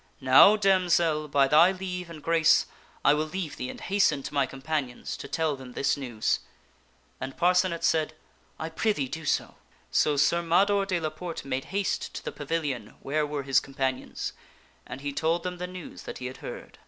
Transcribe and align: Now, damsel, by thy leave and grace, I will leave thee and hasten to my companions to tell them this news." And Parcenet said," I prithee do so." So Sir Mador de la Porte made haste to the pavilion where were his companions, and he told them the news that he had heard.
Now, 0.19 0.55
damsel, 0.55 1.27
by 1.27 1.47
thy 1.47 1.71
leave 1.71 2.09
and 2.09 2.23
grace, 2.23 2.65
I 3.05 3.13
will 3.13 3.27
leave 3.27 3.55
thee 3.57 3.69
and 3.69 3.79
hasten 3.79 4.23
to 4.23 4.33
my 4.33 4.47
companions 4.47 5.15
to 5.17 5.27
tell 5.27 5.55
them 5.55 5.73
this 5.73 5.95
news." 5.95 6.39
And 7.19 7.37
Parcenet 7.37 7.83
said," 7.83 8.15
I 8.59 8.69
prithee 8.69 9.07
do 9.07 9.25
so." 9.25 9.57
So 9.91 10.17
Sir 10.17 10.41
Mador 10.41 10.87
de 10.87 10.99
la 10.99 11.11
Porte 11.11 11.45
made 11.45 11.65
haste 11.65 12.15
to 12.15 12.25
the 12.25 12.31
pavilion 12.31 12.95
where 13.01 13.27
were 13.27 13.43
his 13.43 13.59
companions, 13.59 14.33
and 14.87 15.01
he 15.01 15.13
told 15.13 15.43
them 15.43 15.59
the 15.59 15.67
news 15.67 16.01
that 16.01 16.17
he 16.17 16.25
had 16.25 16.37
heard. 16.37 16.79